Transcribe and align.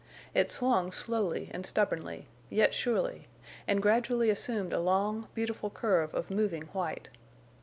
It 0.33 0.49
swung 0.49 0.91
slowly 0.91 1.49
and 1.53 1.63
stubbornly, 1.63 2.25
yet 2.49 2.73
surely, 2.73 3.27
and 3.67 3.83
gradually 3.83 4.31
assumed 4.31 4.73
a 4.73 4.79
long, 4.79 5.27
beautiful 5.35 5.69
curve 5.69 6.11
of 6.15 6.31
moving 6.31 6.63
white. 6.73 7.09